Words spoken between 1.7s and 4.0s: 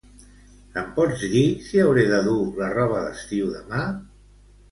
hauré de dur la roba d'estiu demà?